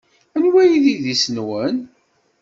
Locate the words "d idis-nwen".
0.83-1.77